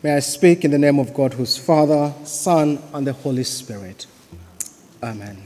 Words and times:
May 0.00 0.14
I 0.14 0.20
speak 0.20 0.64
in 0.64 0.70
the 0.70 0.78
name 0.78 1.00
of 1.00 1.12
God, 1.12 1.34
whose 1.34 1.58
Father, 1.58 2.14
Son, 2.22 2.80
and 2.94 3.04
the 3.04 3.12
Holy 3.12 3.42
Spirit. 3.42 4.06
Amen. 5.02 5.42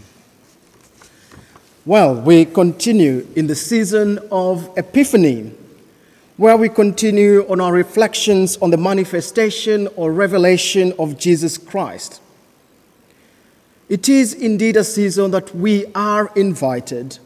Well, 1.86 2.20
we 2.20 2.44
continue 2.44 3.26
in 3.34 3.46
the 3.46 3.54
season 3.54 4.18
of 4.30 4.70
Epiphany, 4.76 5.52
where 6.36 6.58
we 6.58 6.68
continue 6.68 7.50
on 7.50 7.62
our 7.62 7.72
reflections 7.72 8.58
on 8.58 8.68
the 8.68 8.76
manifestation 8.76 9.88
or 9.96 10.12
revelation 10.12 10.92
of 10.98 11.18
Jesus 11.18 11.56
Christ. 11.56 12.20
It 13.88 14.06
is 14.06 14.34
indeed 14.34 14.76
a 14.76 14.84
season 14.84 15.30
that 15.30 15.54
we 15.54 15.86
are 15.94 16.30
invited 16.36 17.18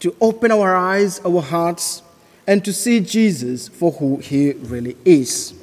to 0.00 0.14
open 0.20 0.52
our 0.52 0.76
eyes, 0.76 1.22
our 1.24 1.40
hearts, 1.40 2.02
and 2.46 2.62
to 2.66 2.72
see 2.74 3.00
Jesus 3.00 3.68
for 3.68 3.92
who 3.92 4.18
he 4.18 4.52
really 4.52 4.98
is. 5.06 5.54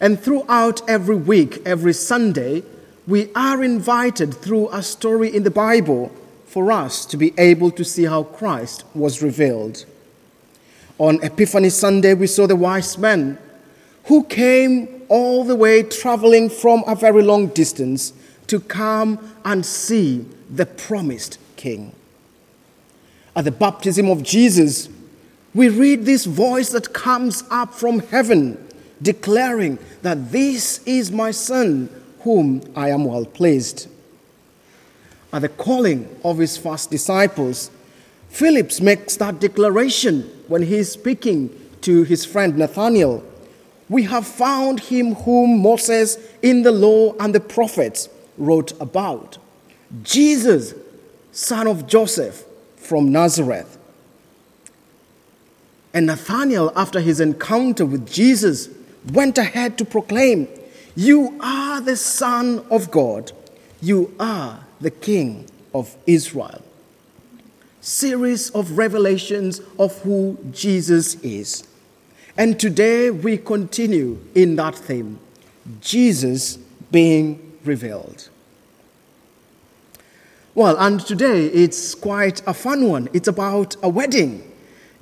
And 0.00 0.20
throughout 0.20 0.88
every 0.88 1.16
week, 1.16 1.60
every 1.66 1.92
Sunday, 1.92 2.62
we 3.06 3.30
are 3.34 3.64
invited 3.64 4.34
through 4.34 4.68
a 4.70 4.82
story 4.82 5.34
in 5.34 5.42
the 5.42 5.50
Bible 5.50 6.12
for 6.46 6.70
us 6.70 7.04
to 7.06 7.16
be 7.16 7.34
able 7.38 7.70
to 7.72 7.84
see 7.84 8.04
how 8.04 8.22
Christ 8.22 8.84
was 8.94 9.22
revealed. 9.22 9.84
On 10.98 11.22
Epiphany 11.22 11.70
Sunday, 11.70 12.14
we 12.14 12.26
saw 12.26 12.46
the 12.46 12.56
wise 12.56 12.98
men 12.98 13.38
who 14.04 14.24
came 14.24 15.02
all 15.08 15.44
the 15.44 15.56
way 15.56 15.82
traveling 15.82 16.48
from 16.48 16.84
a 16.86 16.94
very 16.94 17.22
long 17.22 17.48
distance 17.48 18.12
to 18.46 18.60
come 18.60 19.34
and 19.44 19.64
see 19.64 20.24
the 20.50 20.66
promised 20.66 21.38
King. 21.56 21.92
At 23.36 23.44
the 23.44 23.50
baptism 23.50 24.08
of 24.08 24.22
Jesus, 24.22 24.88
we 25.54 25.68
read 25.68 26.04
this 26.04 26.24
voice 26.24 26.70
that 26.70 26.92
comes 26.92 27.44
up 27.50 27.74
from 27.74 28.00
heaven 28.00 28.67
declaring 29.00 29.78
that 30.02 30.32
this 30.32 30.80
is 30.84 31.12
my 31.12 31.30
son 31.30 31.88
whom 32.20 32.62
I 32.74 32.90
am 32.90 33.04
well 33.04 33.24
pleased. 33.24 33.88
At 35.32 35.42
the 35.42 35.48
calling 35.48 36.08
of 36.24 36.38
his 36.38 36.56
first 36.56 36.90
disciples, 36.90 37.70
Philip 38.30 38.80
makes 38.80 39.16
that 39.16 39.40
declaration 39.40 40.22
when 40.48 40.62
he 40.62 40.76
is 40.76 40.92
speaking 40.92 41.50
to 41.82 42.02
his 42.02 42.24
friend 42.24 42.56
Nathanael. 42.56 43.24
We 43.88 44.02
have 44.04 44.26
found 44.26 44.80
him 44.80 45.14
whom 45.14 45.62
Moses 45.62 46.18
in 46.42 46.62
the 46.62 46.72
law 46.72 47.14
and 47.18 47.34
the 47.34 47.40
prophets 47.40 48.08
wrote 48.36 48.78
about 48.80 49.38
Jesus, 50.02 50.74
son 51.32 51.66
of 51.66 51.86
Joseph 51.86 52.44
from 52.76 53.10
Nazareth. 53.10 53.78
And 55.94 56.06
Nathanael, 56.06 56.72
after 56.76 57.00
his 57.00 57.20
encounter 57.20 57.86
with 57.86 58.10
Jesus, 58.10 58.68
went 59.12 59.38
ahead 59.38 59.78
to 59.78 59.84
proclaim, 59.84 60.48
You 60.94 61.38
are 61.40 61.80
the 61.80 61.96
Son 61.96 62.64
of 62.70 62.90
God, 62.90 63.32
you 63.80 64.14
are 64.18 64.64
the 64.80 64.90
King 64.90 65.46
of 65.74 65.96
Israel. 66.06 66.62
Series 67.80 68.50
of 68.50 68.76
revelations 68.76 69.60
of 69.78 69.96
who 70.02 70.38
Jesus 70.50 71.14
is. 71.22 71.66
And 72.36 72.58
today 72.60 73.10
we 73.10 73.38
continue 73.38 74.18
in 74.34 74.56
that 74.56 74.74
theme 74.74 75.18
Jesus 75.80 76.56
being 76.90 77.58
revealed. 77.64 78.28
Well, 80.54 80.76
and 80.78 81.00
today 81.00 81.46
it's 81.46 81.94
quite 81.94 82.42
a 82.46 82.54
fun 82.54 82.88
one. 82.88 83.08
It's 83.12 83.28
about 83.28 83.76
a 83.82 83.88
wedding. 83.88 84.50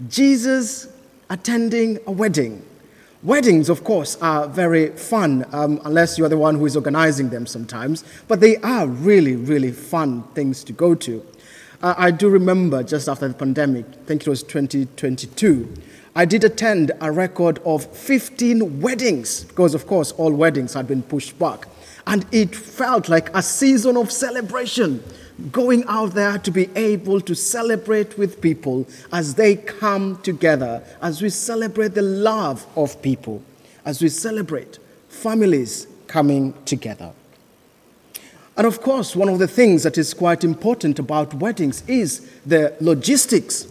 Jesus 0.09 0.89
attending 1.31 1.99
a 2.07 2.13
wedding. 2.13 2.63
Weddings, 3.23 3.71
of 3.71 3.83
course, 3.83 4.17
are 4.21 4.47
very 4.47 4.91
fun, 4.91 5.47
um, 5.53 5.81
unless 5.85 6.19
you're 6.19 6.29
the 6.29 6.37
one 6.37 6.57
who 6.57 6.67
is 6.67 6.77
organizing 6.77 7.31
them 7.31 7.47
sometimes, 7.47 8.05
but 8.29 8.41
they 8.41 8.59
are 8.59 8.87
really, 8.87 9.37
really 9.37 9.73
fun 9.73 10.23
things 10.35 10.63
to 10.65 10.73
go 10.73 10.95
to. 10.95 11.25
Uh, 11.83 11.95
I 11.97 12.11
do 12.11 12.29
remember 12.29 12.83
just 12.83 13.09
after 13.09 13.27
the 13.27 13.35
pandemic, 13.35 13.87
I 13.89 14.05
think 14.05 14.23
it 14.23 14.29
was 14.29 14.43
2022, 14.43 15.75
I 16.15 16.25
did 16.27 16.45
attend 16.45 16.93
a 17.01 17.11
record 17.11 17.59
of 17.65 17.85
15 17.87 18.81
weddings, 18.81 19.45
because, 19.45 19.75
of 19.75 19.87
course, 19.87 20.13
all 20.13 20.33
weddings 20.33 20.75
had 20.75 20.87
been 20.87 21.03
pushed 21.03 21.39
back. 21.39 21.69
And 22.07 22.27
it 22.33 22.55
felt 22.55 23.09
like 23.09 23.35
a 23.35 23.43
season 23.43 23.97
of 23.97 24.13
celebration 24.13 25.03
going 25.53 25.85
out 25.85 26.15
there 26.15 26.39
to 26.39 26.51
be 26.51 26.71
able 26.75 27.21
to 27.21 27.35
celebrate 27.35 28.17
with 28.17 28.41
people 28.41 28.87
as 29.13 29.35
they 29.35 29.57
come 29.57 30.21
together, 30.23 30.83
as 31.03 31.21
we 31.21 31.29
celebrate 31.29 31.95
the 31.95 32.03
love 32.03 32.67
of 32.77 33.01
people, 33.03 33.43
as 33.85 34.01
we 34.01 34.09
celebrate 34.09 34.79
families 35.09 35.87
coming 36.07 36.55
together. 36.65 37.13
And 38.57 38.67
of 38.67 38.81
course, 38.81 39.15
one 39.15 39.29
of 39.29 39.39
the 39.39 39.49
things 39.49 39.83
that 39.83 39.99
is 39.99 40.15
quite 40.15 40.43
important 40.43 40.99
about 40.99 41.35
weddings 41.35 41.83
is 41.87 42.31
the 42.47 42.75
logistics. 42.81 43.69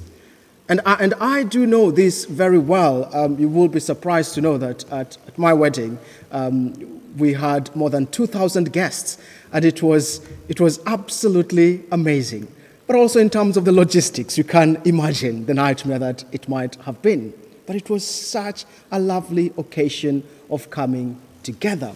And 0.69 0.81
I, 0.85 0.93
and 0.95 1.15
I 1.19 1.43
do 1.43 1.65
know 1.65 1.89
this 1.89 2.25
very 2.25 2.59
well. 2.59 3.09
Um, 3.15 3.39
you 3.39 3.49
will 3.49 3.67
be 3.67 3.79
surprised 3.79 4.35
to 4.35 4.41
know 4.41 4.59
that 4.59 4.83
at, 4.91 5.17
at 5.27 5.37
my 5.39 5.53
wedding, 5.53 5.97
um, 6.31 7.01
we 7.17 7.33
had 7.33 7.75
more 7.75 7.89
than 7.89 8.07
2,000 8.07 8.71
guests 8.71 9.17
and 9.55 9.63
it 9.63 9.81
was, 9.81 10.19
it 10.49 10.59
was 10.59 10.81
absolutely 10.85 11.81
amazing. 11.89 12.45
But 12.87 12.97
also 12.97 13.21
in 13.21 13.29
terms 13.29 13.55
of 13.55 13.63
the 13.63 13.71
logistics, 13.71 14.37
you 14.37 14.43
can 14.43 14.81
imagine 14.83 15.45
the 15.45 15.53
nightmare 15.53 15.97
that 15.97 16.25
it 16.33 16.49
might 16.49 16.75
have 16.83 17.01
been. 17.01 17.33
But 17.65 17.77
it 17.77 17.89
was 17.89 18.05
such 18.05 18.65
a 18.91 18.99
lovely 18.99 19.53
occasion 19.57 20.25
of 20.49 20.69
coming 20.69 21.21
together. 21.41 21.95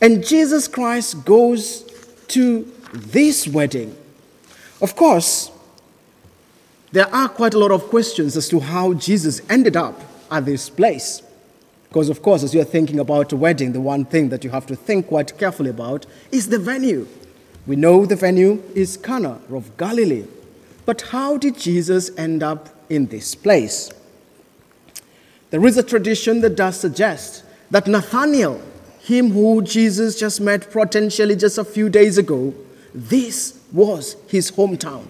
And 0.00 0.26
Jesus 0.26 0.66
Christ 0.66 1.24
goes 1.24 1.82
to 2.28 2.68
this 2.92 3.46
wedding. 3.46 3.96
Of 4.80 4.96
course, 4.96 5.52
there 6.90 7.06
are 7.14 7.28
quite 7.28 7.54
a 7.54 7.60
lot 7.60 7.70
of 7.70 7.84
questions 7.84 8.36
as 8.36 8.48
to 8.48 8.58
how 8.58 8.94
Jesus 8.94 9.40
ended 9.48 9.76
up 9.76 10.00
at 10.32 10.46
this 10.46 10.68
place. 10.68 11.22
Because, 11.92 12.08
of 12.08 12.22
course, 12.22 12.42
as 12.42 12.54
you're 12.54 12.64
thinking 12.64 12.98
about 12.98 13.32
a 13.32 13.36
wedding, 13.36 13.72
the 13.72 13.80
one 13.82 14.06
thing 14.06 14.30
that 14.30 14.44
you 14.44 14.48
have 14.48 14.64
to 14.68 14.74
think 14.74 15.08
quite 15.08 15.36
carefully 15.36 15.68
about 15.68 16.06
is 16.30 16.48
the 16.48 16.58
venue. 16.58 17.06
We 17.66 17.76
know 17.76 18.06
the 18.06 18.16
venue 18.16 18.62
is 18.74 18.96
Cana 18.96 19.38
of 19.52 19.76
Galilee. 19.76 20.24
But 20.86 21.02
how 21.02 21.36
did 21.36 21.58
Jesus 21.58 22.10
end 22.16 22.42
up 22.42 22.70
in 22.88 23.08
this 23.08 23.34
place? 23.34 23.90
There 25.50 25.66
is 25.66 25.76
a 25.76 25.82
tradition 25.82 26.40
that 26.40 26.56
does 26.56 26.80
suggest 26.80 27.44
that 27.70 27.86
Nathanael, 27.86 28.62
him 29.00 29.30
who 29.32 29.60
Jesus 29.60 30.18
just 30.18 30.40
met 30.40 30.70
potentially 30.70 31.36
just 31.36 31.58
a 31.58 31.64
few 31.64 31.90
days 31.90 32.16
ago, 32.16 32.54
this 32.94 33.60
was 33.70 34.16
his 34.28 34.50
hometown. 34.50 35.04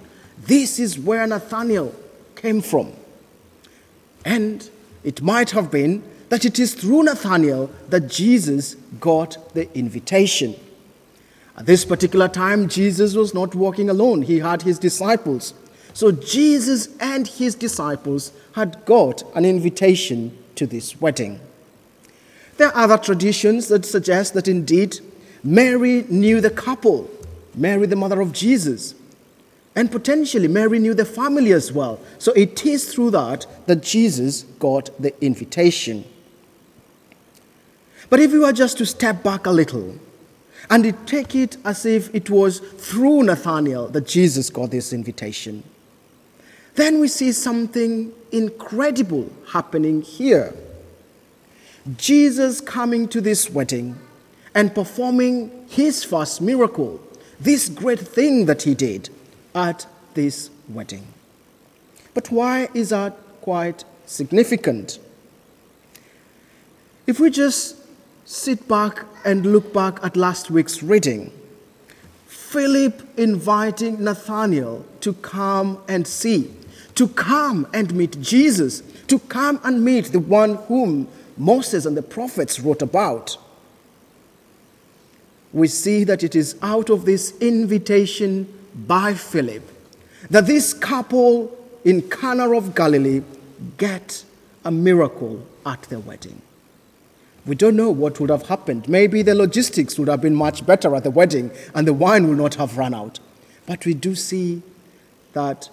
This 0.46 0.80
is 0.80 0.98
where 0.98 1.24
Nathanael 1.28 1.94
came 2.34 2.60
from. 2.60 2.92
And 4.24 4.68
it 5.04 5.22
might 5.22 5.50
have 5.50 5.70
been 5.70 6.02
that 6.32 6.46
it 6.46 6.58
is 6.58 6.72
through 6.72 7.02
Nathanael 7.02 7.68
that 7.90 8.08
Jesus 8.08 8.76
got 8.98 9.52
the 9.52 9.70
invitation. 9.76 10.54
At 11.58 11.66
this 11.66 11.84
particular 11.84 12.26
time, 12.26 12.70
Jesus 12.70 13.14
was 13.14 13.34
not 13.34 13.54
walking 13.54 13.90
alone, 13.90 14.22
he 14.22 14.38
had 14.38 14.62
his 14.62 14.78
disciples. 14.78 15.52
So 15.92 16.10
Jesus 16.10 16.88
and 17.00 17.28
his 17.28 17.54
disciples 17.54 18.32
had 18.54 18.82
got 18.86 19.22
an 19.36 19.44
invitation 19.44 20.34
to 20.54 20.66
this 20.66 20.98
wedding. 21.02 21.38
There 22.56 22.68
are 22.68 22.84
other 22.84 22.96
traditions 22.96 23.68
that 23.68 23.84
suggest 23.84 24.32
that 24.32 24.48
indeed 24.48 25.00
Mary 25.44 26.06
knew 26.08 26.40
the 26.40 26.48
couple, 26.48 27.10
Mary, 27.54 27.84
the 27.84 27.94
mother 27.94 28.22
of 28.22 28.32
Jesus, 28.32 28.94
and 29.76 29.92
potentially 29.92 30.48
Mary 30.48 30.78
knew 30.78 30.94
the 30.94 31.04
family 31.04 31.52
as 31.52 31.72
well. 31.72 32.00
So 32.18 32.32
it 32.32 32.64
is 32.64 32.90
through 32.90 33.10
that 33.10 33.46
that 33.66 33.82
Jesus 33.82 34.44
got 34.58 34.88
the 34.98 35.12
invitation. 35.22 36.06
But 38.12 38.20
if 38.20 38.30
we 38.30 38.40
were 38.40 38.52
just 38.52 38.76
to 38.76 38.84
step 38.84 39.22
back 39.22 39.46
a 39.46 39.50
little 39.50 39.98
and 40.68 41.06
take 41.06 41.34
it 41.34 41.56
as 41.64 41.86
if 41.86 42.14
it 42.14 42.28
was 42.28 42.58
through 42.58 43.22
Nathanael 43.22 43.88
that 43.88 44.06
Jesus 44.06 44.50
got 44.50 44.70
this 44.70 44.92
invitation, 44.92 45.62
then 46.74 47.00
we 47.00 47.08
see 47.08 47.32
something 47.32 48.12
incredible 48.30 49.32
happening 49.52 50.02
here. 50.02 50.52
Jesus 51.96 52.60
coming 52.60 53.08
to 53.08 53.22
this 53.22 53.48
wedding 53.48 53.98
and 54.54 54.74
performing 54.74 55.66
his 55.70 56.04
first 56.04 56.42
miracle, 56.42 57.00
this 57.40 57.70
great 57.70 58.00
thing 58.00 58.44
that 58.44 58.60
he 58.60 58.74
did 58.74 59.08
at 59.54 59.86
this 60.12 60.50
wedding. 60.68 61.06
But 62.12 62.30
why 62.30 62.68
is 62.74 62.90
that 62.90 63.16
quite 63.40 63.84
significant? 64.04 64.98
If 67.06 67.18
we 67.18 67.30
just 67.30 67.81
sit 68.24 68.68
back 68.68 69.04
and 69.24 69.46
look 69.46 69.72
back 69.72 69.98
at 70.02 70.16
last 70.16 70.50
week's 70.50 70.82
reading. 70.82 71.32
Philip 72.26 73.02
inviting 73.18 74.04
Nathanael 74.04 74.84
to 75.00 75.14
come 75.14 75.82
and 75.88 76.06
see, 76.06 76.52
to 76.94 77.08
come 77.08 77.66
and 77.72 77.94
meet 77.94 78.20
Jesus, 78.20 78.82
to 79.08 79.18
come 79.18 79.60
and 79.64 79.84
meet 79.84 80.06
the 80.06 80.20
one 80.20 80.54
whom 80.54 81.08
Moses 81.36 81.86
and 81.86 81.96
the 81.96 82.02
prophets 82.02 82.60
wrote 82.60 82.82
about, 82.82 83.38
we 85.52 85.68
see 85.68 86.04
that 86.04 86.22
it 86.22 86.34
is 86.34 86.56
out 86.62 86.90
of 86.90 87.04
this 87.04 87.36
invitation 87.40 88.46
by 88.74 89.14
Philip 89.14 89.62
that 90.30 90.46
this 90.46 90.72
couple 90.72 91.56
in 91.84 92.02
Cana 92.08 92.50
of 92.56 92.74
Galilee 92.74 93.22
get 93.76 94.24
a 94.64 94.70
miracle 94.70 95.46
at 95.66 95.82
their 95.82 95.98
wedding. 95.98 96.40
We 97.44 97.56
don't 97.56 97.76
know 97.76 97.90
what 97.90 98.20
would 98.20 98.30
have 98.30 98.46
happened. 98.46 98.88
Maybe 98.88 99.22
the 99.22 99.34
logistics 99.34 99.98
would 99.98 100.08
have 100.08 100.20
been 100.20 100.34
much 100.34 100.64
better 100.64 100.94
at 100.94 101.02
the 101.02 101.10
wedding 101.10 101.50
and 101.74 101.86
the 101.86 101.92
wine 101.92 102.28
would 102.28 102.38
not 102.38 102.54
have 102.54 102.78
run 102.78 102.94
out. 102.94 103.18
But 103.66 103.84
we 103.84 103.94
do 103.94 104.14
see 104.14 104.62
that 105.32 105.68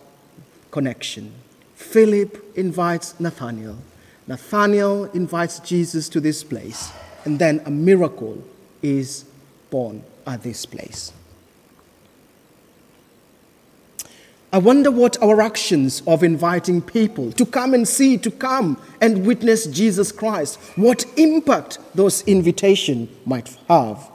connection. 0.71 1.31
Philip 1.75 2.43
invites 2.57 3.19
Nathanael. 3.19 3.77
Nathanael 4.27 5.05
invites 5.05 5.59
Jesus 5.59 6.09
to 6.09 6.19
this 6.19 6.43
place. 6.43 6.91
And 7.25 7.39
then 7.39 7.61
a 7.65 7.71
miracle 7.71 8.43
is 8.81 9.25
born 9.69 10.03
at 10.25 10.43
this 10.43 10.65
place. 10.65 11.11
I 14.51 14.57
wonder 14.57 14.89
what 14.89 15.21
our 15.21 15.41
actions 15.41 16.01
of 16.07 16.23
inviting 16.23 16.81
people 16.81 17.31
to 17.33 17.45
come 17.45 17.75
and 17.75 17.87
see, 17.87 18.17
to 18.17 18.31
come 18.31 18.81
and 18.99 19.23
witness 19.23 19.67
Jesus 19.67 20.11
Christ, 20.11 20.59
what 20.75 21.05
impact 21.17 21.77
those 21.93 22.23
invitations 22.23 23.09
might 23.27 23.55
have. 23.67 24.09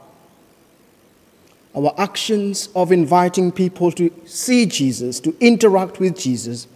Our 1.73 1.93
actions 1.97 2.67
of 2.75 2.91
inviting 2.91 3.53
people 3.53 3.93
to 3.93 4.11
see 4.25 4.65
Jesus, 4.65 5.21
to 5.21 5.33
interact 5.39 6.01
with 6.01 6.17
Jesus, 6.17 6.67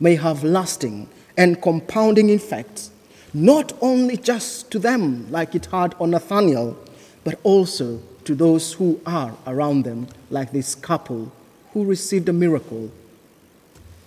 may 0.00 0.16
have 0.16 0.42
lasting 0.42 1.08
and 1.36 1.62
compounding 1.62 2.30
effects, 2.30 2.90
not 3.32 3.72
only 3.80 4.16
just 4.16 4.72
to 4.72 4.80
them, 4.80 5.30
like 5.30 5.54
it 5.54 5.66
had 5.66 5.94
on 6.00 6.10
Nathanael, 6.10 6.76
but 7.22 7.38
also 7.44 8.00
to 8.24 8.34
those 8.34 8.72
who 8.72 9.00
are 9.06 9.36
around 9.46 9.84
them, 9.84 10.08
like 10.30 10.50
this 10.50 10.74
couple 10.74 11.30
who 11.72 11.84
received 11.84 12.28
a 12.28 12.32
miracle 12.32 12.90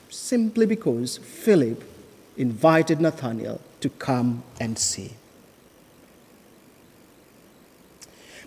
simply 0.09 0.65
because 0.65 1.18
Philip 1.18 1.83
invited 2.38 3.01
Nathanael 3.01 3.62
to 3.81 3.89
come 3.89 4.44
and 4.59 4.77
see. 4.77 5.13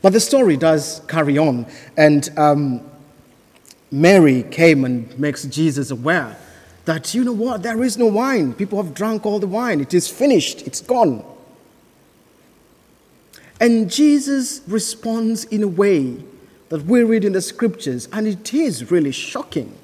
But 0.02 0.12
the 0.12 0.20
story 0.20 0.56
does 0.56 1.02
carry 1.08 1.36
on, 1.36 1.66
and 1.96 2.30
um, 2.38 2.80
Mary 3.90 4.42
came 4.44 4.84
and 4.84 5.18
makes 5.18 5.44
Jesus 5.44 5.90
aware 5.90 6.36
that, 6.86 7.14
you 7.14 7.22
know 7.22 7.32
what, 7.32 7.62
there 7.62 7.82
is 7.84 7.98
no 7.98 8.06
wine. 8.06 8.54
People 8.54 8.82
have 8.82 8.94
drunk 8.94 9.26
all 9.26 9.38
the 9.38 9.46
wine. 9.46 9.80
It 9.80 9.92
is 9.92 10.08
finished, 10.08 10.66
it's 10.66 10.80
gone. 10.80 11.24
And 13.60 13.90
Jesus 13.90 14.62
responds 14.66 15.44
in 15.44 15.62
a 15.62 15.68
way 15.68 16.16
that 16.70 16.86
we 16.86 17.02
read 17.02 17.24
in 17.24 17.34
the 17.34 17.42
scriptures, 17.42 18.08
and 18.10 18.26
it 18.26 18.54
is 18.54 18.90
really 18.90 19.12
shocking. 19.12 19.76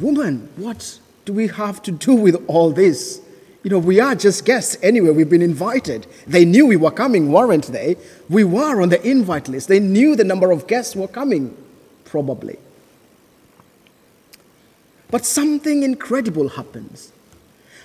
Woman, 0.00 0.48
what 0.56 0.98
do 1.24 1.32
we 1.32 1.48
have 1.48 1.82
to 1.82 1.92
do 1.92 2.14
with 2.14 2.42
all 2.48 2.70
this? 2.70 3.20
You 3.62 3.70
know, 3.70 3.78
we 3.78 3.98
are 3.98 4.14
just 4.14 4.44
guests 4.44 4.76
anyway. 4.82 5.10
We've 5.10 5.28
been 5.28 5.40
invited. 5.40 6.06
They 6.26 6.44
knew 6.44 6.66
we 6.66 6.76
were 6.76 6.90
coming, 6.90 7.32
weren't 7.32 7.66
they? 7.68 7.96
We 8.28 8.44
were 8.44 8.82
on 8.82 8.90
the 8.90 9.02
invite 9.08 9.48
list. 9.48 9.68
They 9.68 9.80
knew 9.80 10.16
the 10.16 10.24
number 10.24 10.50
of 10.50 10.66
guests 10.66 10.94
were 10.94 11.08
coming, 11.08 11.56
probably. 12.04 12.58
But 15.10 15.24
something 15.24 15.82
incredible 15.82 16.48
happens. 16.48 17.12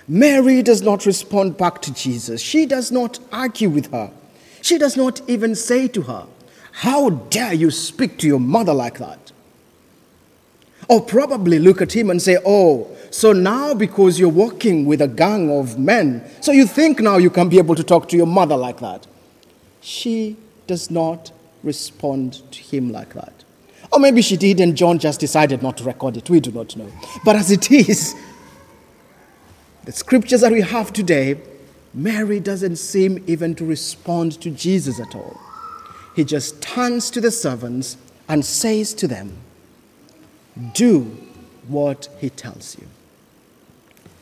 Mary 0.07 0.63
does 0.63 0.81
not 0.81 1.05
respond 1.05 1.57
back 1.57 1.81
to 1.83 1.93
Jesus. 1.93 2.41
She 2.41 2.65
does 2.65 2.91
not 2.91 3.19
argue 3.31 3.69
with 3.69 3.91
her. 3.91 4.11
She 4.61 4.77
does 4.77 4.97
not 4.97 5.21
even 5.29 5.55
say 5.55 5.87
to 5.89 6.01
her, 6.01 6.25
How 6.71 7.11
dare 7.11 7.53
you 7.53 7.71
speak 7.71 8.17
to 8.17 8.27
your 8.27 8.39
mother 8.39 8.73
like 8.73 8.97
that? 8.97 9.28
Or 10.89 10.99
probably 10.99 11.59
look 11.59 11.81
at 11.81 11.95
him 11.95 12.09
and 12.09 12.21
say, 12.21 12.37
Oh, 12.45 12.87
so 13.11 13.31
now 13.31 13.73
because 13.73 14.19
you're 14.19 14.27
walking 14.27 14.85
with 14.85 15.01
a 15.01 15.07
gang 15.07 15.49
of 15.51 15.79
men, 15.79 16.29
so 16.41 16.51
you 16.51 16.65
think 16.65 16.99
now 16.99 17.17
you 17.17 17.29
can 17.29 17.47
be 17.47 17.57
able 17.57 17.75
to 17.75 17.83
talk 17.83 18.09
to 18.09 18.17
your 18.17 18.27
mother 18.27 18.57
like 18.57 18.79
that. 18.79 19.07
She 19.81 20.35
does 20.67 20.91
not 20.91 21.31
respond 21.63 22.41
to 22.51 22.59
him 22.61 22.91
like 22.91 23.13
that. 23.13 23.33
Or 23.91 23.99
maybe 23.99 24.21
she 24.21 24.37
did 24.37 24.59
and 24.59 24.75
John 24.75 24.99
just 24.99 25.19
decided 25.19 25.63
not 25.63 25.77
to 25.77 25.83
record 25.83 26.17
it. 26.17 26.29
We 26.29 26.39
do 26.39 26.51
not 26.51 26.75
know. 26.75 26.91
But 27.23 27.35
as 27.35 27.51
it 27.51 27.71
is, 27.71 28.15
the 29.85 29.91
scriptures 29.91 30.41
that 30.41 30.51
we 30.51 30.61
have 30.61 30.93
today, 30.93 31.39
Mary 31.93 32.39
doesn't 32.39 32.75
seem 32.75 33.23
even 33.25 33.55
to 33.55 33.65
respond 33.65 34.39
to 34.41 34.51
Jesus 34.51 34.99
at 34.99 35.15
all. 35.15 35.39
He 36.15 36.23
just 36.23 36.61
turns 36.61 37.09
to 37.11 37.21
the 37.21 37.31
servants 37.31 37.97
and 38.27 38.45
says 38.45 38.93
to 38.95 39.07
them, 39.07 39.37
do 40.73 41.17
what 41.67 42.09
he 42.19 42.29
tells 42.29 42.77
you. 42.77 42.87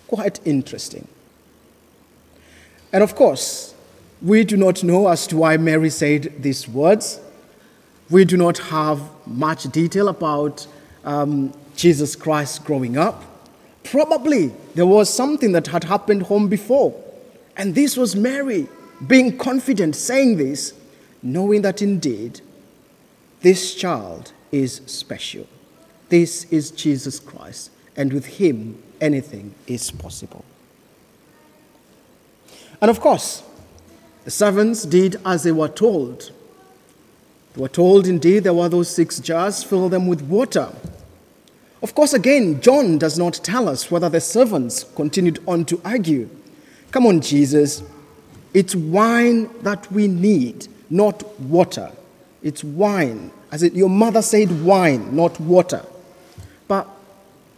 Quite 0.08 0.40
interesting. 0.46 1.08
And 2.94 3.04
of 3.04 3.16
course, 3.16 3.74
we 4.22 4.44
do 4.44 4.58
not 4.58 4.84
know 4.84 5.08
as 5.08 5.28
to 5.28 5.38
why 5.38 5.58
Mary 5.58 5.90
said 5.90 6.34
these 6.42 6.68
words. 6.68 7.20
We 8.10 8.26
do 8.26 8.38
not 8.38 8.58
have 8.58 9.02
much 9.26 9.64
detail 9.72 10.08
about 10.08 10.66
um, 11.04 11.54
Jesus 11.76 12.16
Christ 12.16 12.64
growing 12.64 12.98
up. 12.98 13.24
Probably 13.84 14.52
there 14.76 14.86
was 14.86 15.14
something 15.14 15.52
that 15.52 15.68
had 15.68 15.84
happened 15.86 16.24
home 16.24 16.48
before. 16.48 17.00
And 17.56 17.76
this 17.76 17.98
was 17.98 18.16
Mary 18.16 18.68
being 19.06 19.38
confident, 19.38 19.96
saying 19.96 20.38
this, 20.38 20.74
knowing 21.22 21.62
that 21.62 21.82
indeed 21.82 22.42
this 23.42 23.76
child 23.76 24.32
is 24.52 24.82
special. 24.86 25.48
This 26.10 26.46
is 26.46 26.72
Jesus 26.72 27.20
Christ, 27.20 27.72
and 27.96 28.14
with 28.14 28.26
him, 28.26 28.82
anything 29.02 29.54
is 29.68 29.92
possible. 29.92 30.46
And 32.82 32.90
of 32.90 33.00
course, 33.00 33.44
the 34.24 34.32
servants 34.32 34.84
did 34.84 35.20
as 35.26 35.44
they 35.44 35.52
were 35.52 35.68
told. 35.68 36.32
They 37.54 37.62
were 37.62 37.70
told, 37.70 38.08
indeed, 38.08 38.44
there 38.44 38.54
were 38.54 38.70
those 38.70 38.90
six 38.90 39.20
jars, 39.20 39.64
fill 39.64 39.90
them 39.90 40.08
with 40.08 40.22
water. 40.22 40.70
Of 41.82 41.94
course, 41.94 42.14
again, 42.14 42.62
John 42.62 42.98
does 42.98 43.18
not 43.18 43.36
tell 43.36 43.70
us 43.70 43.92
whether 43.92 44.10
the 44.10 44.22
servants 44.22 44.84
continued 44.96 45.44
on 45.48 45.66
to 45.66 45.82
argue. 45.86 46.30
Come 46.92 47.06
on, 47.06 47.22
Jesus. 47.22 47.84
It's 48.54 48.76
wine 48.76 49.50
that 49.62 49.92
we 49.92 50.08
need, 50.08 50.68
not 50.90 51.40
water. 51.40 51.92
It's 52.42 52.64
wine. 52.64 53.32
As 53.52 53.64
it, 53.64 53.74
your 53.74 53.90
mother 53.90 54.22
said, 54.22 54.64
wine, 54.64 55.16
not 55.16 55.40
water. 55.40 55.86
But 56.68 56.88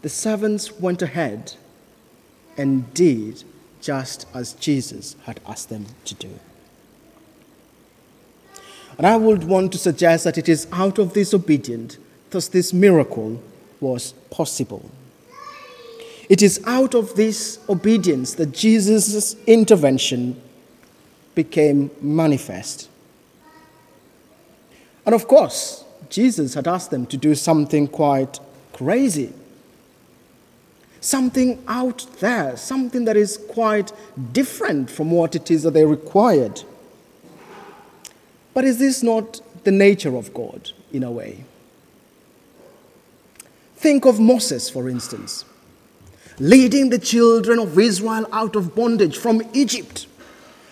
the 0.02 0.10
servants 0.10 0.80
went 0.80 1.02
ahead 1.02 1.54
and 2.58 2.94
did 2.94 3.44
just 3.82 4.26
as 4.34 4.54
Jesus 4.54 5.16
had 5.24 5.40
asked 5.48 5.70
them 5.70 5.86
to 6.06 6.16
do. 6.16 6.40
And 8.98 9.08
I 9.08 9.16
would 9.16 9.46
want 9.46 9.72
to 9.72 9.78
suggest 9.78 10.26
that 10.26 10.38
it 10.38 10.50
is 10.50 10.68
out 10.72 11.00
of 11.00 11.14
this 11.14 11.34
obedience 11.34 11.98
that 12.32 12.50
this 12.52 12.74
miracle 12.74 13.42
was 13.80 14.12
possible. 14.30 14.90
It 16.28 16.42
is 16.42 16.62
out 16.66 16.94
of 16.94 17.16
this 17.16 17.60
obedience 17.70 18.36
that 18.36 18.52
Jesus' 18.52 19.36
intervention 19.48 20.40
became 21.34 21.90
manifest. 22.02 22.90
And 25.06 25.16
of 25.16 25.28
course, 25.28 25.86
Jesus 26.10 26.54
had 26.54 26.68
asked 26.68 26.92
them 26.92 27.06
to 27.08 27.18
do 27.18 27.34
something 27.34 27.88
quite 27.88 28.40
crazy. 28.80 29.34
Something 31.02 31.62
out 31.68 32.08
there, 32.22 32.56
something 32.56 33.04
that 33.06 33.18
is 33.18 33.38
quite 33.50 33.92
different 34.32 34.90
from 34.90 35.12
what 35.12 35.36
it 35.36 35.52
is 35.52 35.64
that 35.64 35.72
they 35.72 35.84
required. 35.84 36.64
But 38.54 38.64
is 38.64 38.80
this 38.80 39.04
not 39.04 39.42
the 39.66 39.72
nature 39.72 40.16
of 40.16 40.34
God 40.34 40.72
in 40.94 41.04
a 41.04 41.12
way? 41.12 41.44
Think 43.76 44.06
of 44.06 44.18
Moses, 44.18 44.70
for 44.70 44.88
instance, 44.88 45.44
leading 46.40 46.90
the 46.90 47.00
children 47.00 47.60
of 47.60 47.78
Israel 47.78 48.28
out 48.32 48.56
of 48.56 48.76
bondage 48.76 49.18
from 49.18 49.42
Egypt. 49.52 50.08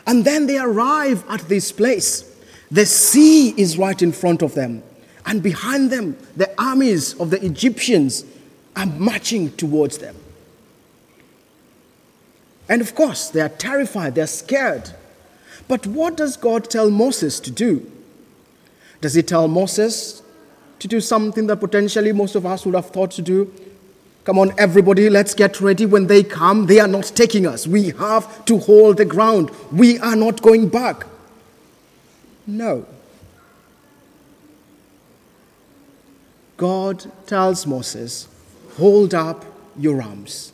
And 0.05 0.23
then 0.23 0.47
they 0.47 0.59
arrive 0.59 1.25
at 1.27 1.41
this 1.49 1.73
place. 1.73 2.23
The 2.71 2.85
sea 2.85 3.49
is 3.57 3.77
right 3.77 4.01
in 4.01 4.13
front 4.13 4.41
of 4.41 4.53
them. 4.53 4.83
And 5.27 5.43
behind 5.43 5.91
them, 5.91 6.17
the 6.37 6.49
armies 6.59 7.13
of 7.15 7.29
the 7.29 7.45
Egyptians 7.45 8.23
are 8.77 8.85
marching 8.85 9.51
towards 9.51 9.97
them. 9.97 10.15
And 12.69 12.81
of 12.81 12.95
course, 12.95 13.29
they 13.29 13.41
are 13.41 13.49
terrified, 13.49 14.15
they're 14.15 14.25
scared. 14.25 14.91
But 15.67 15.85
what 15.85 16.15
does 16.15 16.37
God 16.37 16.69
tell 16.69 16.89
Moses 16.89 17.41
to 17.41 17.51
do? 17.51 17.91
Does 19.01 19.15
he 19.15 19.21
tell 19.21 19.49
Moses 19.49 20.23
to 20.79 20.87
do 20.87 21.01
something 21.01 21.47
that 21.47 21.57
potentially 21.57 22.13
most 22.13 22.35
of 22.35 22.45
us 22.45 22.65
would 22.65 22.75
have 22.75 22.89
thought 22.89 23.11
to 23.11 23.21
do? 23.21 23.53
Come 24.23 24.39
on, 24.39 24.53
everybody, 24.57 25.09
let's 25.09 25.33
get 25.33 25.59
ready. 25.59 25.85
When 25.85 26.07
they 26.07 26.23
come, 26.23 26.67
they 26.67 26.79
are 26.79 26.87
not 26.87 27.11
taking 27.15 27.45
us. 27.45 27.67
We 27.67 27.89
have 27.91 28.45
to 28.45 28.59
hold 28.59 28.97
the 28.97 29.05
ground. 29.05 29.51
We 29.71 29.99
are 29.99 30.15
not 30.15 30.41
going 30.41 30.69
back. 30.69 31.05
No. 32.45 32.85
God 36.57 37.09
tells 37.27 37.65
Moses, 37.65 38.27
Hold 38.77 39.13
up 39.13 39.45
your 39.77 40.01
arms. 40.01 40.53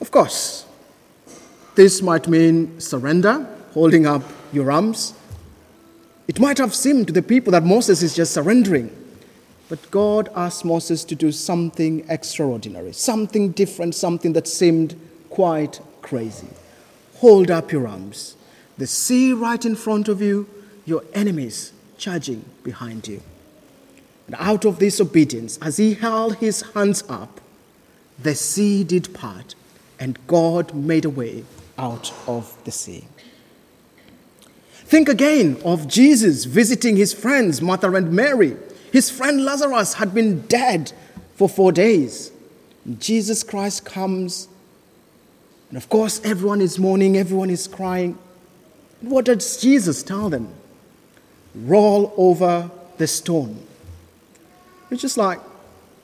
Of 0.00 0.10
course, 0.10 0.66
this 1.74 2.02
might 2.02 2.28
mean 2.28 2.80
surrender, 2.80 3.46
holding 3.72 4.06
up 4.06 4.22
your 4.52 4.70
arms. 4.70 5.14
It 6.28 6.38
might 6.38 6.58
have 6.58 6.74
seemed 6.74 7.08
to 7.08 7.12
the 7.12 7.22
people 7.22 7.50
that 7.52 7.64
Moses 7.64 8.02
is 8.02 8.14
just 8.14 8.32
surrendering. 8.32 8.90
But 9.68 9.90
God 9.90 10.28
asked 10.36 10.64
Moses 10.64 11.04
to 11.04 11.14
do 11.14 11.32
something 11.32 12.04
extraordinary, 12.08 12.92
something 12.92 13.52
different, 13.52 13.94
something 13.94 14.34
that 14.34 14.46
seemed 14.46 14.98
quite 15.30 15.80
crazy. 16.02 16.48
Hold 17.16 17.50
up 17.50 17.72
your 17.72 17.88
arms. 17.88 18.36
The 18.76 18.86
sea 18.86 19.32
right 19.32 19.64
in 19.64 19.76
front 19.76 20.08
of 20.08 20.20
you, 20.20 20.48
your 20.84 21.04
enemies 21.14 21.72
charging 21.96 22.44
behind 22.64 23.08
you. 23.08 23.22
And 24.26 24.36
out 24.38 24.64
of 24.64 24.78
this 24.78 25.00
obedience, 25.00 25.58
as 25.60 25.76
he 25.76 25.94
held 25.94 26.36
his 26.36 26.62
hands 26.74 27.04
up, 27.08 27.40
the 28.18 28.34
sea 28.34 28.84
did 28.84 29.12
part, 29.14 29.54
and 29.98 30.18
God 30.26 30.74
made 30.74 31.04
a 31.04 31.10
way 31.10 31.44
out 31.78 32.12
of 32.26 32.56
the 32.64 32.70
sea. 32.70 33.04
Think 34.72 35.08
again 35.08 35.60
of 35.64 35.88
Jesus 35.88 36.44
visiting 36.44 36.96
his 36.96 37.12
friends, 37.12 37.60
Martha 37.62 37.90
and 37.90 38.12
Mary 38.12 38.56
his 38.92 39.08
friend 39.08 39.42
Lazarus 39.42 39.94
had 39.94 40.12
been 40.12 40.42
dead 40.42 40.92
for 41.34 41.48
four 41.48 41.72
days. 41.72 42.30
Jesus 42.98 43.42
Christ 43.42 43.86
comes, 43.86 44.48
and 45.70 45.78
of 45.78 45.88
course, 45.88 46.20
everyone 46.22 46.60
is 46.60 46.78
mourning, 46.78 47.16
everyone 47.16 47.48
is 47.48 47.66
crying. 47.66 48.18
What 49.00 49.24
does 49.24 49.56
Jesus 49.56 50.02
tell 50.02 50.28
them? 50.28 50.52
Roll 51.54 52.12
over 52.18 52.70
the 52.98 53.06
stone. 53.06 53.66
It's 54.92 55.00
just 55.00 55.16
like 55.16 55.40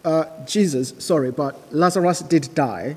uh, 0.03 0.25
Jesus, 0.47 0.95
sorry, 0.99 1.31
but 1.31 1.55
Lazarus 1.75 2.21
did 2.21 2.55
die, 2.55 2.97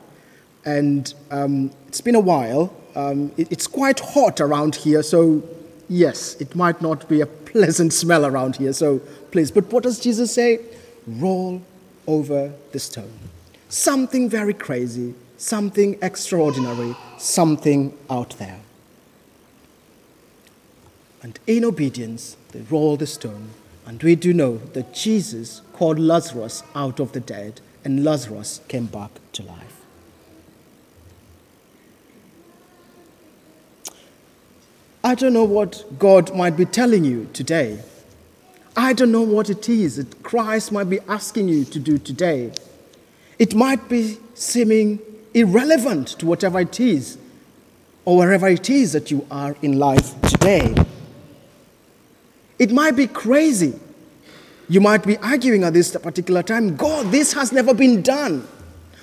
and 0.63 1.13
um, 1.29 1.71
it's 1.89 2.00
been 2.00 2.15
a 2.15 2.19
while. 2.21 2.74
Um, 2.95 3.33
it, 3.36 3.51
it's 3.51 3.67
quite 3.67 4.00
hot 4.00 4.39
around 4.39 4.75
here, 4.75 5.03
so 5.03 5.43
yes, 5.89 6.36
it 6.36 6.55
might 6.55 6.81
not 6.81 7.10
be 7.10 7.19
a 7.19 7.25
pleasant 7.25 7.91
smell 7.91 8.25
around 8.25 8.55
here, 8.55 8.71
so 8.71 9.00
please. 9.31 9.51
But 9.51 9.65
what 9.69 9.83
does 9.83 10.00
Jesus 10.00 10.33
say? 10.33 10.62
Roll 11.05 11.62
over 12.07 12.53
the 12.71 12.79
stone. 12.79 13.19
Something 13.67 14.29
very 14.29 14.53
crazy, 14.53 15.13
something 15.36 16.00
extraordinary, 16.01 16.95
something 17.17 17.98
out 18.10 18.38
there. 18.38 18.62
And 21.21 21.38
in 21.48 21.65
obedience, 21.65 22.38
they 22.53 22.62
roll 22.62 22.95
the 22.95 23.07
stone. 23.07 23.50
And 23.85 24.01
we 24.01 24.15
do 24.15 24.33
know 24.33 24.57
that 24.73 24.93
Jesus 24.93 25.61
called 25.73 26.00
Lazarus 26.00 26.63
out 26.75 27.00
of 27.00 27.11
the 27.11 27.19
dead, 27.19 27.61
and 27.83 28.03
Lazarus 28.03 28.61
came 28.67 28.85
back 28.85 29.11
to 29.33 29.43
life. 29.43 29.81
I 35.03 35.15
don't 35.15 35.33
know 35.33 35.43
what 35.43 35.83
God 35.97 36.35
might 36.35 36.55
be 36.55 36.65
telling 36.65 37.03
you 37.03 37.27
today 37.33 37.79
I 38.75 38.93
don't 38.93 39.11
know 39.11 39.21
what 39.21 39.50
it 39.50 39.67
is 39.67 39.97
that 39.97 40.23
Christ 40.23 40.71
might 40.71 40.89
be 40.89 41.00
asking 41.07 41.50
you 41.50 41.65
to 41.65 41.79
do 41.79 41.97
today. 41.97 42.53
It 43.38 43.53
might 43.53 43.89
be 43.89 44.17
seeming 44.33 45.00
irrelevant 45.33 46.07
to 46.19 46.25
whatever 46.25 46.61
it 46.61 46.79
is 46.79 47.17
or 48.05 48.17
wherever 48.17 48.47
it 48.47 48.69
is 48.69 48.93
that 48.93 49.11
you 49.11 49.27
are 49.29 49.57
in 49.61 49.77
life 49.77 50.19
today. 50.21 50.73
It 52.61 52.71
might 52.71 52.95
be 52.95 53.07
crazy. 53.07 53.73
You 54.69 54.81
might 54.81 55.03
be 55.03 55.17
arguing 55.17 55.63
at 55.63 55.73
this 55.73 55.97
particular 55.97 56.43
time 56.43 56.75
God, 56.75 57.11
this 57.11 57.33
has 57.33 57.51
never 57.51 57.73
been 57.73 58.03
done. 58.03 58.47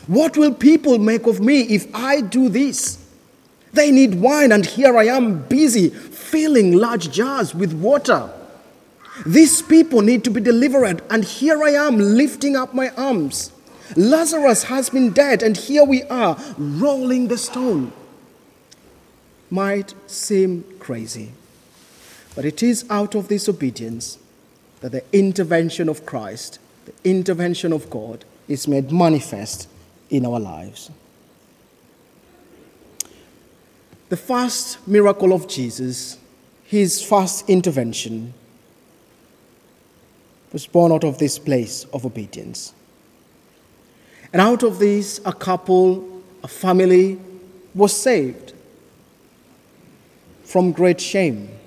What 0.06 0.36
will 0.36 0.54
people 0.54 0.96
make 1.00 1.26
of 1.26 1.40
me 1.40 1.62
if 1.62 1.92
I 1.92 2.20
do 2.20 2.48
this? 2.48 3.04
They 3.72 3.90
need 3.90 4.14
wine, 4.14 4.52
and 4.52 4.64
here 4.64 4.96
I 4.96 5.06
am 5.06 5.42
busy 5.42 5.88
filling 5.88 6.74
large 6.74 7.10
jars 7.10 7.52
with 7.52 7.72
water. 7.72 8.30
These 9.26 9.62
people 9.62 10.02
need 10.02 10.22
to 10.22 10.30
be 10.30 10.40
delivered, 10.40 11.02
and 11.10 11.24
here 11.24 11.60
I 11.60 11.70
am 11.70 11.98
lifting 11.98 12.54
up 12.54 12.74
my 12.74 12.90
arms. 12.90 13.50
Lazarus 13.96 14.62
has 14.64 14.88
been 14.88 15.10
dead, 15.10 15.42
and 15.42 15.56
here 15.56 15.82
we 15.82 16.04
are 16.04 16.38
rolling 16.56 17.26
the 17.26 17.36
stone. 17.36 17.90
Might 19.50 19.94
seem 20.06 20.62
crazy, 20.78 21.32
but 22.38 22.44
it 22.44 22.62
is 22.62 22.84
out 22.88 23.16
of 23.16 23.26
this 23.26 23.48
obedience 23.48 24.16
that 24.78 24.92
the 24.92 25.02
intervention 25.12 25.88
of 25.88 26.06
Christ, 26.06 26.60
the 26.84 26.92
intervention 27.02 27.72
of 27.72 27.90
God, 27.90 28.24
is 28.46 28.68
made 28.68 28.92
manifest 28.92 29.68
in 30.08 30.24
our 30.24 30.38
lives. 30.38 30.88
The 34.08 34.16
first 34.16 34.86
miracle 34.86 35.32
of 35.32 35.48
Jesus, 35.48 36.16
his 36.62 37.02
first 37.02 37.50
intervention, 37.50 38.32
was 40.52 40.64
born 40.64 40.92
out 40.92 41.02
of 41.02 41.18
this 41.18 41.40
place 41.40 41.86
of 41.92 42.06
obedience. 42.06 42.72
And 44.32 44.40
out 44.40 44.62
of 44.62 44.78
this, 44.78 45.20
a 45.24 45.32
couple, 45.32 46.22
a 46.44 46.46
family 46.46 47.18
was 47.74 47.92
saved 48.00 48.52
from 50.44 50.70
great 50.70 51.00
shame. 51.00 51.57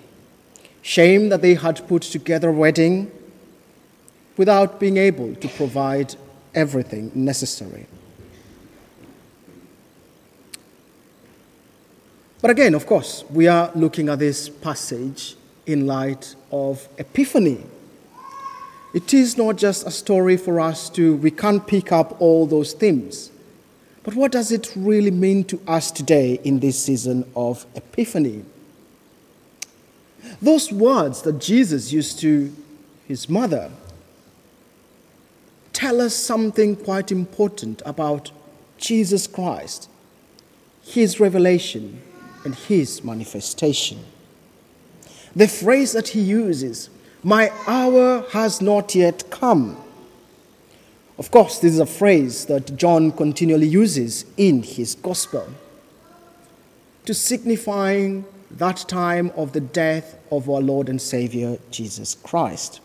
Shame 0.81 1.29
that 1.29 1.41
they 1.41 1.55
had 1.55 1.87
put 1.87 2.01
together 2.03 2.49
a 2.49 2.53
wedding 2.53 3.11
without 4.37 4.79
being 4.79 4.97
able 4.97 5.35
to 5.35 5.47
provide 5.47 6.15
everything 6.55 7.11
necessary. 7.13 7.87
But 12.41 12.49
again, 12.51 12.73
of 12.73 12.87
course, 12.87 13.23
we 13.29 13.47
are 13.47 13.71
looking 13.75 14.09
at 14.09 14.19
this 14.19 14.49
passage 14.49 15.35
in 15.67 15.85
light 15.85 16.35
of 16.51 16.87
Epiphany 16.97 17.63
it 18.93 19.13
is 19.13 19.37
not 19.37 19.55
just 19.55 19.87
a 19.87 19.91
story 19.91 20.35
for 20.35 20.59
us 20.59 20.89
to, 20.91 21.15
we 21.15 21.31
can't 21.31 21.65
pick 21.65 21.93
up 21.93 22.19
all 22.21 22.45
those 22.45 22.73
themes. 22.73 23.31
But 24.03 24.15
what 24.15 24.33
does 24.33 24.51
it 24.51 24.73
really 24.75 25.11
mean 25.11 25.45
to 25.45 25.61
us 25.65 25.91
today 25.91 26.41
in 26.43 26.59
this 26.59 26.83
season 26.83 27.23
of 27.33 27.65
Epiphany? 27.75 28.43
Those 30.41 30.71
words 30.71 31.21
that 31.21 31.39
Jesus 31.39 31.93
used 31.93 32.19
to 32.19 32.53
his 33.07 33.29
mother 33.29 33.71
tell 35.73 36.01
us 36.01 36.15
something 36.15 36.75
quite 36.75 37.11
important 37.11 37.81
about 37.85 38.31
Jesus 38.77 39.27
Christ, 39.27 39.89
his 40.81 41.19
revelation, 41.19 42.01
and 42.43 42.55
his 42.55 43.03
manifestation. 43.03 43.99
The 45.35 45.47
phrase 45.47 45.91
that 45.91 46.09
he 46.09 46.21
uses, 46.21 46.89
my 47.23 47.51
hour 47.67 48.25
has 48.31 48.61
not 48.61 48.95
yet 48.95 49.29
come. 49.29 49.77
Of 51.17 51.29
course, 51.29 51.59
this 51.59 51.73
is 51.73 51.79
a 51.79 51.85
phrase 51.85 52.45
that 52.45 52.75
John 52.75 53.11
continually 53.11 53.67
uses 53.67 54.25
in 54.37 54.63
his 54.63 54.95
gospel 54.95 55.47
to 57.05 57.13
signifying 57.13 58.25
that 58.57 58.85
time 58.87 59.31
of 59.35 59.53
the 59.53 59.61
death 59.61 60.17
of 60.31 60.49
our 60.49 60.61
Lord 60.61 60.89
and 60.89 61.01
Savior 61.01 61.57
Jesus 61.71 62.15
Christ. 62.15 62.79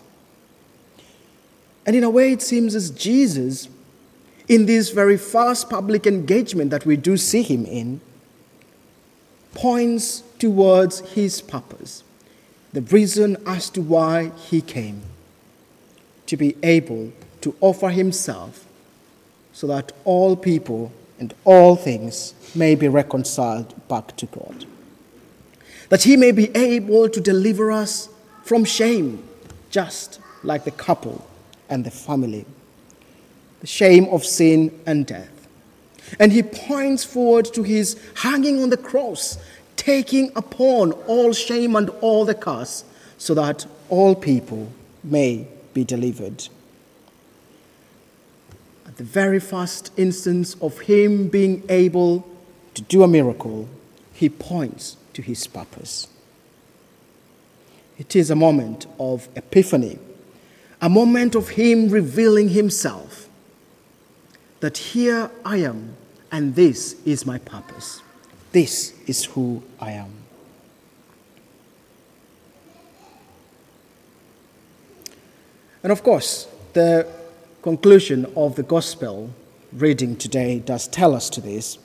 And 1.85 1.95
in 1.95 2.05
a 2.05 2.11
way, 2.11 2.33
it 2.33 2.43
seems 2.43 2.75
as 2.75 2.91
Jesus, 2.91 3.69
in 4.49 4.67
this 4.67 4.91
very 4.91 5.17
first 5.17 5.71
public 5.71 6.07
engagement 6.07 6.71
that 6.71 6.85
we 6.85 6.97
do 6.97 7.17
see 7.17 7.43
him 7.43 7.65
in, 7.65 8.01
points 9.55 10.23
towards 10.39 11.01
his 11.01 11.41
purpose 11.41 12.03
the 12.73 12.83
reason 12.83 13.39
as 13.47 13.71
to 13.71 13.81
why 13.81 14.31
he 14.37 14.61
came 14.61 15.01
to 16.27 16.37
be 16.37 16.55
able 16.63 17.11
to 17.41 17.57
offer 17.63 17.89
himself 17.89 18.67
so 19.55 19.67
that 19.67 19.93
all 20.05 20.37
people 20.37 20.93
and 21.19 21.33
all 21.47 21.75
things 21.75 22.35
may 22.55 22.75
be 22.75 22.87
reconciled 22.87 23.89
back 23.89 24.15
to 24.17 24.27
God. 24.27 24.67
That 25.89 26.03
he 26.03 26.17
may 26.17 26.33
be 26.33 26.55
able 26.57 27.09
to 27.09 27.21
deliver 27.21 27.71
us 27.71 28.09
from 28.45 28.65
shame, 28.65 29.23
just 29.71 30.21
like 30.43 30.65
the 30.65 30.71
couple 30.71 31.27
and 31.69 31.85
the 31.85 31.91
family, 31.91 32.45
the 33.61 33.67
shame 33.67 34.07
of 34.07 34.25
sin 34.25 34.79
and 34.87 35.07
death. 35.07 35.49
And 36.19 36.33
he 36.33 36.43
points 36.43 37.05
forward 37.05 37.47
to 37.55 37.63
his 37.63 38.01
hanging 38.17 38.63
on 38.63 38.71
the 38.71 38.77
cross 38.77 39.39
taking 39.77 40.33
upon 40.35 40.93
all 41.07 41.33
shame 41.33 41.77
and 41.77 41.91
all 42.01 42.25
the 42.25 42.35
curse, 42.35 42.85
so 43.19 43.35
that 43.35 43.67
all 43.89 44.15
people 44.15 44.73
may 45.05 45.47
be 45.75 45.85
delivered. 45.85 46.49
at 48.97 49.05
the 49.05 49.05
very 49.05 49.39
first 49.39 49.93
instance 49.99 50.57
of 50.63 50.79
him 50.81 51.29
being 51.29 51.63
able 51.69 52.27
to 52.73 52.81
do 52.81 53.03
a 53.03 53.09
miracle, 53.09 53.69
he 54.15 54.27
points 54.27 54.97
to 55.17 55.23
his 55.23 55.47
purpose. 55.47 56.09
It 57.99 58.15
is 58.15 58.31
a 58.31 58.37
moment 58.37 58.87
of 59.01 59.29
epiphany, 59.35 59.99
a 60.83 60.91
moment 60.91 61.35
of 61.35 61.49
him 61.49 61.89
revealing 61.89 62.51
himself 62.51 63.29
that 64.61 64.77
here 64.77 65.31
I 65.43 65.57
am, 65.59 65.97
and 66.31 66.55
this 66.55 66.97
is 67.07 67.25
my 67.25 67.39
purpose. 67.39 68.03
This 68.53 68.93
is 69.07 69.25
who 69.25 69.63
I 69.81 69.93
am. 69.93 70.13
And 75.83 75.93
of 75.93 76.03
course, 76.03 76.47
the 76.75 77.07
conclusion 77.63 78.31
of 78.37 78.57
the 78.57 78.63
gospel 78.63 79.31
reading 79.73 80.17
today 80.17 80.59
does 80.59 80.87
tell 80.87 81.15
us 81.15 81.31
to 81.31 81.41
this 81.41 81.79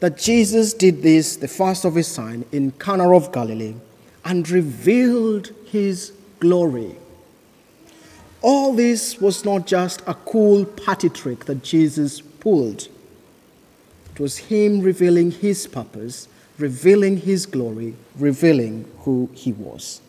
that 0.00 0.18
Jesus 0.18 0.74
did 0.74 1.02
this, 1.02 1.36
the 1.36 1.48
first 1.48 1.84
of 1.84 1.94
his 1.94 2.08
sign, 2.08 2.44
in 2.52 2.72
Cana 2.72 3.14
of 3.14 3.32
Galilee 3.32 3.74
and 4.24 4.48
revealed 4.50 5.52
his 5.66 6.12
glory. 6.40 6.96
All 8.42 8.74
this 8.74 9.20
was 9.20 9.44
not 9.44 9.66
just 9.66 10.02
a 10.06 10.14
cool 10.14 10.64
party 10.64 11.08
trick 11.08 11.44
that 11.44 11.62
Jesus 11.62 12.20
pulled. 12.20 12.88
It 14.14 14.20
was 14.20 14.38
him 14.38 14.80
revealing 14.80 15.30
his 15.30 15.66
purpose, 15.66 16.28
revealing 16.58 17.18
his 17.18 17.46
glory, 17.46 17.94
revealing 18.16 18.90
who 19.00 19.30
he 19.34 19.52
was 19.52 20.00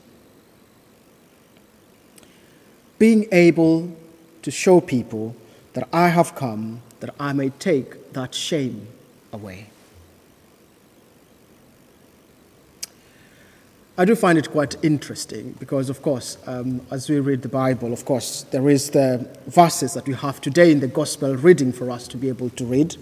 being 3.01 3.25
able 3.31 3.91
to 4.43 4.51
show 4.51 4.79
people 4.79 5.35
that 5.73 5.89
I 5.91 6.09
have 6.09 6.35
come 6.35 6.83
that 6.99 7.09
I 7.19 7.33
may 7.33 7.49
take 7.49 8.13
that 8.13 8.35
shame 8.35 8.89
away. 9.33 9.70
I 13.97 14.05
do 14.05 14.15
find 14.15 14.37
it 14.37 14.51
quite 14.51 14.75
interesting 14.83 15.53
because, 15.59 15.89
of 15.89 16.01
course, 16.01 16.37
um, 16.47 16.81
as 16.91 17.09
we 17.09 17.19
read 17.19 17.41
the 17.41 17.49
Bible, 17.49 17.93
of 17.93 18.05
course, 18.05 18.43
there 18.51 18.69
is 18.69 18.89
the 18.91 19.27
verses 19.47 19.93
that 19.93 20.07
we 20.07 20.13
have 20.13 20.41
today 20.41 20.71
in 20.71 20.79
the 20.79 20.87
gospel 20.87 21.35
reading 21.35 21.71
for 21.71 21.91
us 21.91 22.07
to 22.09 22.17
be 22.17 22.29
able 22.29 22.49
to 22.51 22.65
read. 22.65 22.95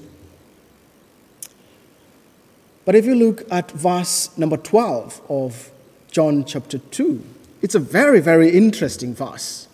But 2.85 2.95
if 2.95 3.05
you 3.05 3.15
look 3.15 3.43
at 3.51 3.71
verse 3.71 4.35
number 4.37 4.57
12 4.57 5.21
of 5.29 5.71
John 6.11 6.43
chapter 6.43 6.79
2, 6.79 7.23
it's 7.61 7.75
a 7.75 7.79
very, 7.79 8.19
very 8.19 8.49
interesting 8.49 9.13
verse 9.13 9.69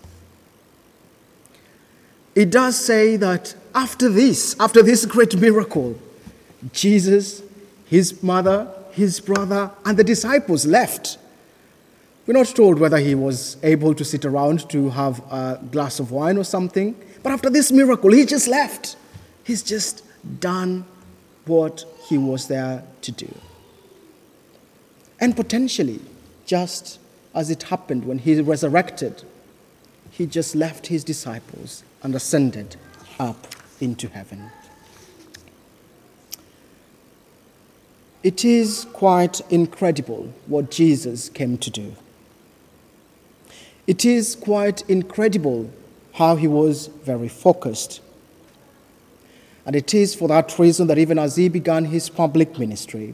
it 2.36 2.52
does 2.52 2.78
say 2.78 3.16
that 3.16 3.56
after 3.74 4.10
this, 4.10 4.56
after 4.60 4.84
this 4.84 5.06
great 5.06 5.36
miracle, 5.38 5.98
Jesus, 6.74 7.42
his 7.86 8.22
mother, 8.22 8.68
his 8.96 9.20
brother, 9.20 9.70
and 9.84 9.98
the 9.98 10.04
disciples 10.04 10.66
left. 10.66 11.18
We're 12.26 12.34
not 12.34 12.48
told 12.48 12.80
whether 12.80 12.98
he 12.98 13.14
was 13.14 13.58
able 13.62 13.94
to 13.94 14.06
sit 14.06 14.26
around 14.26 14.70
to 14.70 14.90
have 14.90 15.20
a 15.32 15.60
glass 15.72 16.00
of 16.00 16.12
wine 16.12 16.38
or 16.38 16.46
something, 16.46 16.96
but 17.22 17.32
after 17.32 17.50
this 17.50 17.72
miracle, 17.72 18.12
he 18.14 18.26
just 18.26 18.48
left. 18.48 18.96
He's 19.44 19.62
just 19.62 20.04
done 20.40 20.86
what 21.46 21.84
he 22.08 22.18
was 22.18 22.48
there 22.48 22.84
to 23.02 23.12
do. 23.12 23.32
And 25.20 25.36
potentially, 25.36 26.00
just 26.46 27.00
as 27.34 27.50
it 27.50 27.64
happened 27.64 28.06
when 28.06 28.20
he 28.20 28.40
resurrected, 28.42 29.24
he 30.10 30.26
just 30.26 30.56
left 30.56 30.88
his 30.88 31.04
disciples 31.04 31.84
and 32.02 32.16
ascended 32.16 32.78
up 33.20 33.48
into 33.82 34.08
heaven. 34.08 34.52
It 38.26 38.44
is 38.44 38.88
quite 38.92 39.40
incredible 39.52 40.34
what 40.48 40.72
Jesus 40.72 41.30
came 41.30 41.60
to 41.60 41.70
do. 41.70 41.96
It 43.86 44.04
is 44.04 44.36
quite 44.36 44.82
incredible 44.90 45.70
how 46.14 46.36
he 46.36 46.48
was 46.48 46.88
very 46.88 47.28
focused. 47.28 48.02
And 49.64 49.76
it 49.76 49.94
is 49.94 50.16
for 50.16 50.28
that 50.30 50.58
reason 50.58 50.88
that 50.88 50.98
even 50.98 51.20
as 51.20 51.36
he 51.36 51.50
began 51.50 51.86
his 51.86 52.10
public 52.10 52.58
ministry, 52.58 53.14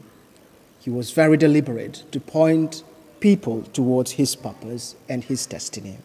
he 0.80 0.90
was 0.90 1.12
very 1.12 1.36
deliberate 1.36 2.06
to 2.14 2.22
point 2.22 2.82
people 3.20 3.64
towards 3.74 4.12
his 4.12 4.34
purpose 4.38 4.96
and 5.10 5.26
his 5.26 5.46
destiny. 5.46 5.98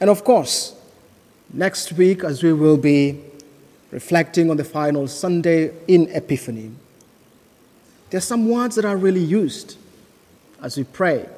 And 0.00 0.10
of 0.10 0.24
course, 0.24 0.74
next 1.52 1.92
week, 1.92 2.24
as 2.24 2.42
we 2.42 2.52
will 2.52 2.76
be 2.76 3.20
reflecting 3.92 4.50
on 4.50 4.56
the 4.56 4.64
final 4.64 5.06
Sunday 5.06 5.70
in 5.86 6.08
Epiphany, 6.08 6.72
there 8.10 8.18
are 8.18 8.22
some 8.22 8.48
words 8.48 8.76
that 8.76 8.84
are 8.84 8.96
really 8.96 9.22
used 9.22 9.76
as 10.62 10.76
we 10.76 10.84
pray. 10.84 11.28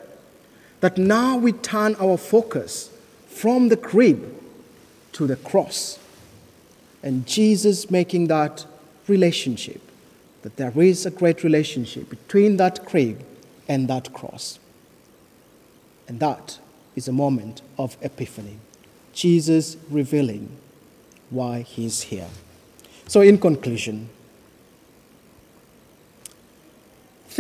That 0.81 0.97
now 0.97 1.37
we 1.37 1.53
turn 1.53 1.95
our 1.97 2.17
focus 2.17 2.91
from 3.29 3.69
the 3.69 3.77
crib 3.77 4.35
to 5.13 5.27
the 5.27 5.37
cross. 5.37 5.99
And 7.03 7.27
Jesus 7.27 7.91
making 7.91 8.29
that 8.29 8.65
relationship, 9.09 9.81
that 10.43 10.57
there 10.57 10.73
is 10.81 11.05
a 11.05 11.11
great 11.11 11.43
relationship 11.43 12.09
between 12.09 12.57
that 12.59 12.87
crib 12.87 13.25
and 13.69 13.89
that 13.89 14.13
cross. 14.13 14.59
And 16.09 16.21
that 16.21 16.59
is 16.97 17.09
a 17.09 17.13
moment 17.13 17.63
of 17.79 17.97
epiphany. 18.01 18.59
Jesus 19.13 19.77
revealing 19.91 20.49
why 21.31 21.63
he's 21.63 22.03
here. 22.03 22.29
So, 23.07 23.21
in 23.21 23.39
conclusion, 23.39 24.09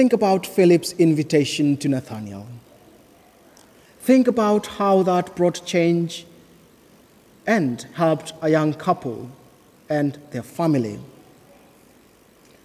think 0.01 0.15
about 0.15 0.47
Philip's 0.47 0.93
invitation 0.93 1.77
to 1.77 1.87
Nathanael. 1.87 2.47
Think 4.01 4.27
about 4.29 4.67
how 4.79 5.03
that 5.03 5.37
brought 5.37 5.61
change 5.67 6.25
and 7.47 7.83
helped 7.93 8.33
a 8.41 8.49
young 8.49 8.73
couple 8.73 9.29
and 9.91 10.19
their 10.31 10.43
family. 10.43 10.99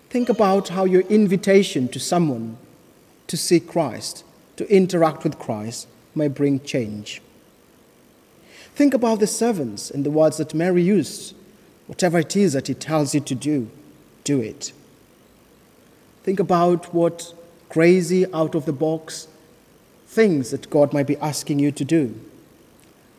Think 0.09 0.29
about 0.29 0.69
how 0.69 0.85
your 0.85 1.01
invitation 1.01 1.89
to 1.89 1.99
someone 1.99 2.55
to 3.27 3.35
see 3.35 3.59
Christ, 3.59 4.23
to 4.55 4.65
interact 4.73 5.25
with 5.25 5.37
Christ, 5.37 5.89
may 6.15 6.29
bring 6.29 6.61
change. 6.61 7.21
Think 8.75 8.93
about 8.93 9.19
the 9.19 9.27
servants 9.27 9.91
and 9.91 10.05
the 10.05 10.09
words 10.19 10.37
that 10.37 10.53
Mary 10.53 10.83
used. 10.83 11.35
Whatever 11.87 12.19
it 12.19 12.37
is 12.37 12.53
that 12.53 12.67
he 12.67 12.73
tells 12.73 13.13
you 13.13 13.19
to 13.19 13.35
do, 13.35 13.69
do 14.23 14.39
it. 14.39 14.71
Think 16.25 16.39
about 16.39 16.91
what 16.91 17.35
crazy, 17.69 18.25
out 18.33 18.55
of 18.55 18.65
the 18.65 18.73
box 18.73 19.27
things 20.07 20.49
that 20.49 20.71
God 20.71 20.91
might 20.91 21.05
be 21.05 21.17
asking 21.17 21.59
you 21.59 21.71
to 21.73 21.85
do. 21.85 22.19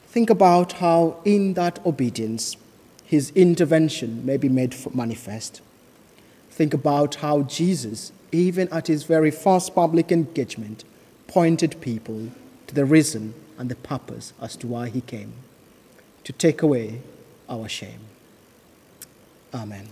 Think 0.09 0.29
about 0.29 0.73
how, 0.73 1.19
in 1.25 1.55
that 1.55 1.79
obedience, 1.87 2.57
his 3.05 3.31
intervention 3.37 4.27
may 4.27 4.37
be 4.37 4.49
made 4.49 4.75
manifest. 4.93 5.61
Think 6.51 6.75
about 6.75 7.15
how 7.17 7.43
Jesus, 7.43 8.11
even 8.33 8.69
at 8.73 8.89
his 8.89 9.05
very 9.05 9.31
first 9.31 9.73
public 9.73 10.11
engagement, 10.11 10.83
pointed 11.29 11.81
people 11.81 12.33
to 12.67 12.75
the 12.75 12.85
reason 12.85 13.35
and 13.57 13.69
the 13.71 13.77
purpose 13.77 14.33
as 14.43 14.57
to 14.57 14.67
why 14.67 14.89
he 14.89 15.01
came 15.01 15.33
to 16.25 16.33
take 16.33 16.61
away 16.61 17.03
our 17.49 17.69
shame. 17.69 18.01
Amen. 19.55 19.87